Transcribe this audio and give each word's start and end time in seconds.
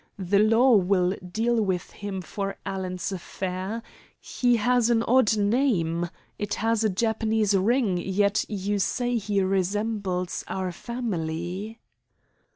The 0.17 0.39
law 0.39 0.77
will 0.77 1.11
deal 1.23 1.61
with 1.61 1.91
him 1.91 2.21
for 2.23 2.57
Alan's 2.65 3.11
affair. 3.11 3.83
He 4.19 4.55
has 4.55 4.89
an 4.89 5.03
odd 5.03 5.37
name! 5.37 6.09
It 6.39 6.55
has 6.55 6.83
a 6.83 6.89
Japanese 6.89 7.55
ring, 7.55 7.97
yet 7.97 8.43
you 8.49 8.79
say 8.79 9.17
he 9.17 9.43
resembles 9.43 10.43
our 10.47 10.71
family?" 10.71 11.77